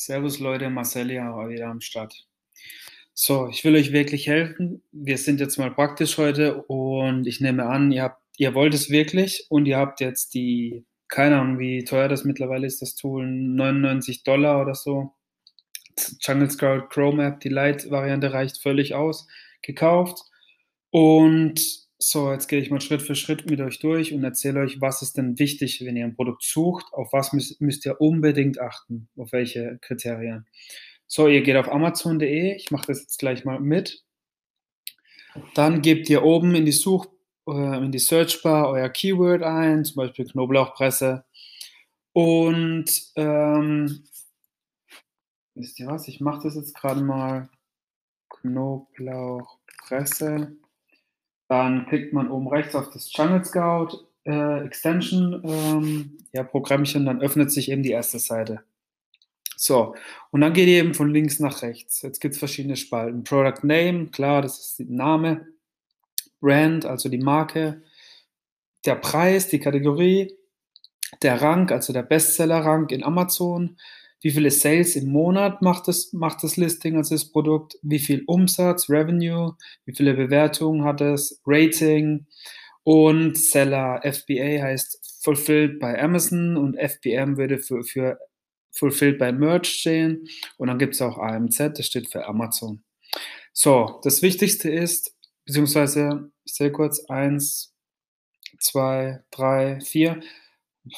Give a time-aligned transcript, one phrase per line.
[0.00, 2.26] Servus Leute, Marcel hier wieder am Start.
[3.12, 4.82] So, ich will euch wirklich helfen.
[4.92, 8.88] Wir sind jetzt mal praktisch heute und ich nehme an, ihr, habt, ihr wollt es
[8.88, 13.26] wirklich und ihr habt jetzt die, keine Ahnung, wie teuer das mittlerweile ist, das Tool,
[13.26, 15.12] 99 Dollar oder so.
[16.22, 19.28] Jungle Scout Chrome App, die Light-Variante reicht völlig aus,
[19.60, 20.22] gekauft.
[20.88, 24.80] Und so, jetzt gehe ich mal Schritt für Schritt mit euch durch und erzähle euch,
[24.80, 28.58] was ist denn wichtig, wenn ihr ein Produkt sucht, auf was müsst, müsst ihr unbedingt
[28.58, 30.46] achten, auf welche Kriterien.
[31.06, 34.02] So, ihr geht auf amazon.de, ich mache das jetzt gleich mal mit.
[35.54, 37.06] Dann gebt ihr oben in die Such,
[37.46, 41.26] äh, in die Searchbar euer Keyword ein, zum Beispiel Knoblauchpresse.
[42.12, 44.04] Und ähm,
[45.54, 47.50] wisst ihr was, ich mache das jetzt gerade mal.
[48.30, 50.56] Knoblauchpresse.
[51.50, 57.20] Dann klickt man oben rechts auf das Jungle Scout äh, Extension ähm, ja, Programmchen, dann
[57.20, 58.62] öffnet sich eben die erste Seite.
[59.56, 59.96] So,
[60.30, 62.02] und dann geht ihr eben von links nach rechts.
[62.02, 63.24] Jetzt gibt es verschiedene Spalten.
[63.24, 65.48] Product Name, klar, das ist der Name.
[66.40, 67.82] Brand, also die Marke.
[68.86, 70.32] Der Preis, die Kategorie.
[71.20, 73.76] Der Rang, also der Bestseller-Rang in Amazon
[74.22, 78.22] wie viele Sales im Monat macht das, macht das Listing, also das Produkt, wie viel
[78.26, 82.26] Umsatz, Revenue, wie viele Bewertungen hat es, Rating?
[82.82, 88.18] Und Seller, FBA heißt Fulfilled by Amazon und FBM würde für, für
[88.72, 90.26] Fulfilled by Merch stehen.
[90.56, 92.82] Und dann gibt es auch AMZ, das steht für Amazon.
[93.52, 97.74] So, das Wichtigste ist, beziehungsweise, sehe kurz, eins,
[98.58, 100.20] zwei, drei, vier,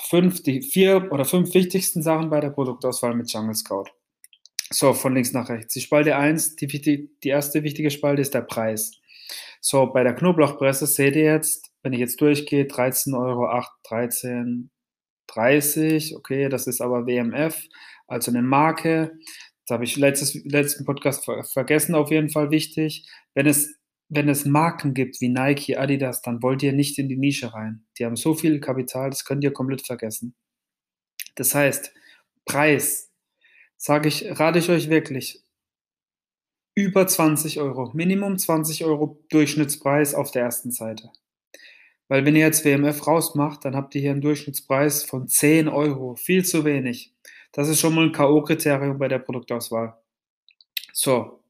[0.09, 3.87] fünf, die vier oder fünf wichtigsten Sachen bei der Produktauswahl mit Jungle Scout.
[4.71, 5.75] So, von links nach rechts.
[5.75, 8.93] Die Spalte 1, die, die, erste wichtige Spalte ist der Preis.
[9.61, 14.71] So, bei der Knoblauchpresse seht ihr jetzt, wenn ich jetzt durchgehe, 13,08 Euro, 13,
[15.27, 17.63] 30, okay, das ist aber WMF,
[18.07, 19.13] also eine Marke.
[19.67, 23.07] Das habe ich letztes, letzten Podcast vergessen, auf jeden Fall wichtig.
[23.35, 23.75] Wenn es
[24.15, 27.87] wenn es Marken gibt wie Nike, Adidas, dann wollt ihr nicht in die Nische rein.
[27.99, 30.35] Die haben so viel Kapital, das könnt ihr komplett vergessen.
[31.35, 31.95] Das heißt,
[32.45, 33.11] Preis,
[33.79, 35.43] sage ich, rate ich euch wirklich,
[36.75, 41.11] über 20 Euro, Minimum 20 Euro Durchschnittspreis auf der ersten Seite.
[42.09, 46.17] Weil wenn ihr jetzt WMF rausmacht, dann habt ihr hier einen Durchschnittspreis von 10 Euro,
[46.17, 47.15] viel zu wenig.
[47.53, 49.97] Das ist schon mal ein K.O.-Kriterium bei der Produktauswahl.
[50.93, 51.42] So,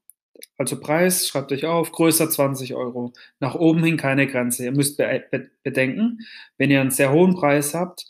[0.57, 3.13] also Preis, schreibt euch auf, größer 20 Euro.
[3.39, 4.63] Nach oben hin keine Grenze.
[4.65, 6.19] Ihr müsst be be bedenken,
[6.57, 8.05] wenn ihr einen sehr hohen Preis habt,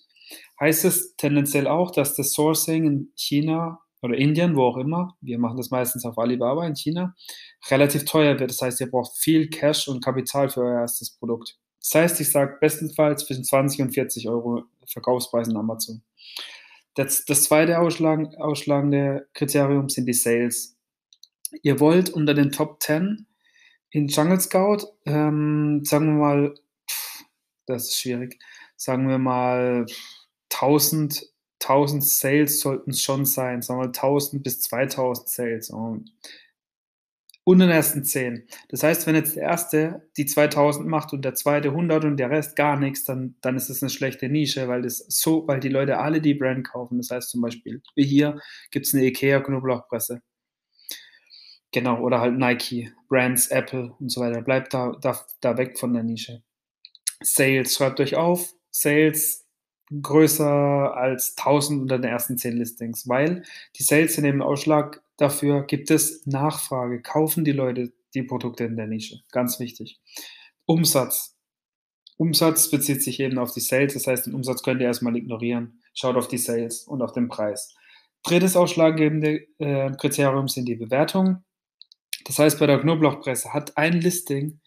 [0.60, 5.40] heißt es tendenziell auch, dass das Sourcing in China oder Indien, wo auch immer, wir
[5.40, 7.16] machen das meistens auf Alibaba in China,
[7.70, 8.52] relativ teuer wird.
[8.52, 11.58] Das heißt, ihr braucht viel Cash und Kapital für euer erstes Produkt.
[11.80, 16.02] Das heißt, ich sage bestenfalls zwischen 20 und 40 Euro Verkaufspreis in Amazon.
[16.96, 20.78] Das, das zweite ausschlagende Kriterium sind die Sales
[21.62, 23.28] ihr wollt unter den Top 10
[23.92, 26.54] in Jungle Scout, ähm, sagen wir mal,
[27.68, 28.40] das ist schwierig,
[28.76, 29.86] sagen wir mal
[30.50, 35.70] 1000, 1000 Sales sollten es schon sein, sagen wir mal 1000 bis 2000 Sales.
[35.70, 36.12] Und
[37.46, 38.48] unter den ersten 10.
[38.70, 42.30] Das heißt, wenn jetzt der erste die 2000 macht und der zweite 100 und der
[42.30, 45.70] Rest gar nichts, dann, dann ist das eine schlechte Nische, weil das so, weil die
[45.70, 46.98] Leute alle die Brand kaufen.
[46.98, 48.40] Das heißt zum Beispiel, wie hier
[48.72, 50.22] gibt es eine Ikea Knoblauchpresse.
[51.74, 54.42] Genau, oder halt Nike, Brands, Apple und so weiter.
[54.42, 56.44] Bleibt da, da, da weg von der Nische.
[57.22, 59.46] Sales, schreibt euch auf, Sales
[60.02, 63.44] größer als 1000 unter den ersten 10 Listings, weil
[63.76, 68.76] die Sales sind eben Ausschlag dafür, gibt es Nachfrage, kaufen die Leute die Produkte in
[68.76, 69.22] der Nische.
[69.32, 70.00] Ganz wichtig.
[70.66, 71.36] Umsatz.
[72.18, 75.82] Umsatz bezieht sich eben auf die Sales, das heißt, den Umsatz könnt ihr erstmal ignorieren.
[75.96, 77.76] Schaut auf die Sales und auf den Preis.
[78.24, 81.44] Drittes ausschlaggebende äh, Kriterium sind die Bewertungen.
[82.26, 84.60] Das heißt, bei der Knoblauchpresse hat ein Listing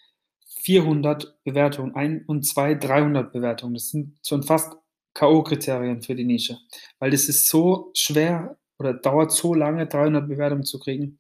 [0.63, 3.75] 400 Bewertungen, ein und zwei 300 Bewertungen.
[3.75, 4.75] Das sind schon fast
[5.15, 6.59] K.O.-Kriterien für die Nische,
[6.99, 11.19] weil das ist so schwer oder dauert so lange, 300 Bewertungen zu kriegen.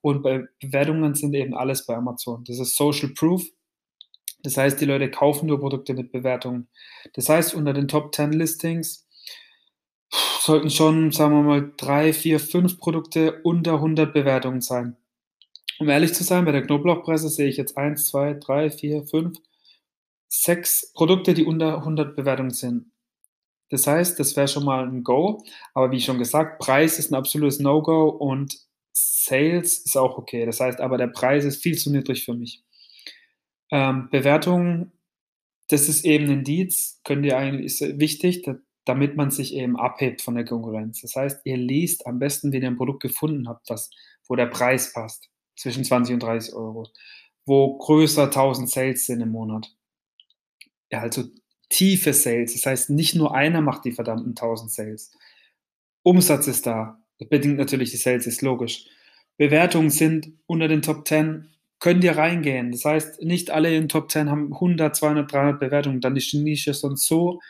[0.00, 2.44] Und bei Bewertungen sind eben alles bei Amazon.
[2.44, 3.42] Das ist Social Proof.
[4.42, 6.68] Das heißt, die Leute kaufen nur Produkte mit Bewertungen.
[7.14, 9.08] Das heißt, unter den Top 10 Listings
[10.40, 14.96] sollten schon, sagen wir mal, drei, vier, fünf Produkte unter 100 Bewertungen sein.
[15.78, 19.38] Um ehrlich zu sein, bei der Knoblauchpresse sehe ich jetzt 1, 2, 3, 4, 5,
[20.28, 22.92] 6 Produkte, die unter 100 Bewertungen sind.
[23.70, 25.42] Das heißt, das wäre schon mal ein Go.
[25.74, 28.56] Aber wie schon gesagt, Preis ist ein absolutes No-Go und
[28.92, 30.46] Sales ist auch okay.
[30.46, 32.62] Das heißt, aber der Preis ist viel zu niedrig für mich.
[33.72, 34.92] Ähm, Bewertung,
[35.68, 38.46] das ist eben ein Indiz, könnt ihr eigentlich, ist wichtig.
[38.86, 41.00] damit man sich eben abhebt von der Konkurrenz.
[41.00, 43.90] Das heißt, ihr liest am besten, wenn ihr ein Produkt gefunden habt, das,
[44.28, 46.88] wo der Preis passt, zwischen 20 und 30 Euro,
[47.46, 49.74] wo größer 1000 Sales sind im Monat.
[50.90, 51.24] Ja, also
[51.68, 52.52] tiefe Sales.
[52.52, 55.12] Das heißt, nicht nur einer macht die verdammten 1000 Sales.
[56.02, 57.00] Umsatz ist da.
[57.18, 58.86] Das bedingt natürlich die Sales, ist logisch.
[59.36, 61.48] Bewertungen sind unter den Top 10,
[61.80, 62.70] könnt ihr reingehen.
[62.70, 66.00] Das heißt, nicht alle in den Top 10 haben 100, 200, 300 Bewertungen.
[66.00, 67.40] Dann ist die Nische sonst so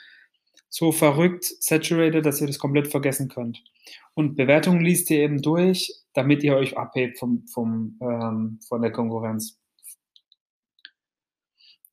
[0.75, 3.63] so verrückt saturated, dass ihr das komplett vergessen könnt.
[4.15, 8.91] Und Bewertungen liest ihr eben durch, damit ihr euch abhebt vom, vom, ähm, von der
[8.91, 9.61] Konkurrenz.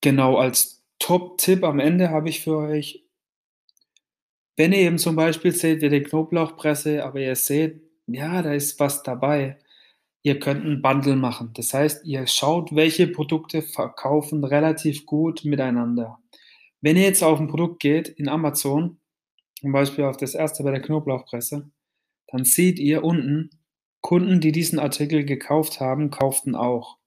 [0.02, 3.06] Genau, als Top-Tipp am Ende habe ich für euch,
[4.58, 8.80] wenn ihr eben zum Beispiel seht, wie die Knoblauchpresse, aber ihr seht, ja, da ist
[8.80, 9.60] was dabei.
[10.24, 11.52] Ihr könnt ein Bundle machen.
[11.54, 16.20] Das heißt, ihr schaut, welche Produkte verkaufen relativ gut miteinander.
[16.82, 19.00] Wenn ihr jetzt auf ein Produkt geht in Amazon,
[19.60, 21.72] zum Beispiel auf das erste bei der Knoblauchpresse,
[22.28, 23.52] dann seht ihr unten,
[24.02, 26.98] Kunden, die diesen Artikel gekauft haben, kauften auch.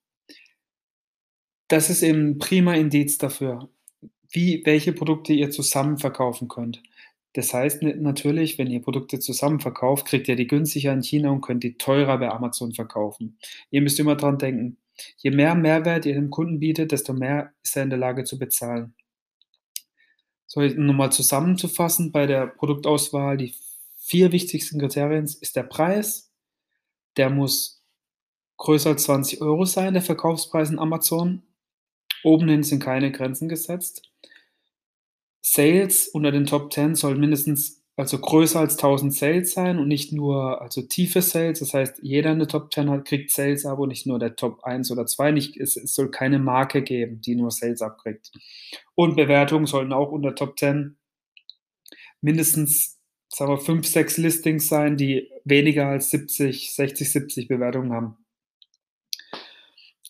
[1.67, 3.69] Das ist eben ein prima Indiz dafür,
[4.31, 6.83] wie, welche Produkte ihr zusammen verkaufen könnt.
[7.33, 11.41] Das heißt natürlich, wenn ihr Produkte zusammen verkauft, kriegt ihr die günstiger in China und
[11.41, 13.39] könnt die teurer bei Amazon verkaufen.
[13.71, 14.79] Ihr müsst immer dran denken,
[15.17, 18.39] je mehr Mehrwert ihr dem Kunden bietet, desto mehr ist er in der Lage zu
[18.39, 18.95] bezahlen.
[20.57, 23.55] Nochmal zusammenzufassen bei der Produktauswahl, die
[23.97, 26.33] vier wichtigsten Kriterien ist der Preis.
[27.17, 27.83] Der muss
[28.57, 31.43] größer als 20 Euro sein, der Verkaufspreis in Amazon.
[32.23, 34.11] Obenhin sind keine Grenzen gesetzt.
[35.43, 40.13] Sales unter den Top 10 soll mindestens also größer als 1000 Sales sein und nicht
[40.13, 41.61] nur also tiefe Sales.
[41.61, 44.35] Das heißt, jeder in der Top 10 hat, kriegt Sales ab und nicht nur der
[44.37, 45.31] Top 1 oder 2.
[45.31, 48.33] Nicht, es, es soll keine Marke geben, die nur Sales abkriegt.
[48.95, 50.97] Und Bewertungen sollten auch unter Top 10
[52.21, 52.99] mindestens
[53.29, 58.17] sagen wir, 5, 6 Listings sein, die weniger als 70, 60, 70 Bewertungen haben.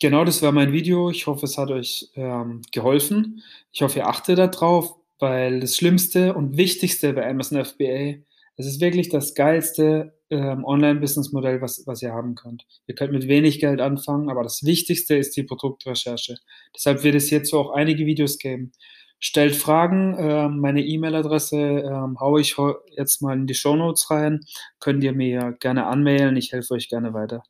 [0.01, 1.11] Genau, das war mein Video.
[1.11, 3.43] Ich hoffe, es hat euch ähm, geholfen.
[3.73, 8.17] Ich hoffe, ihr achtet darauf weil das Schlimmste und Wichtigste bei Amazon FBA,
[8.57, 12.67] es ist wirklich das geilste ähm, Online-Business-Modell, was, was ihr haben könnt.
[12.87, 16.37] Ihr könnt mit wenig Geld anfangen, aber das Wichtigste ist die Produktrecherche.
[16.77, 18.73] Deshalb wird es hierzu auch einige Videos geben.
[19.19, 22.57] Stellt Fragen, äh, meine E-Mail-Adresse äh, haue ich
[22.95, 24.41] jetzt mal in die Show Notes rein.
[24.79, 27.43] Könnt ihr mir gerne anmailen, ich helfe euch gerne weiter.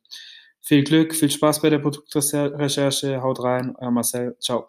[0.61, 4.65] Viel Glück, viel Spaß bei der Produktrecherche, haut rein, euer Marcel, ciao.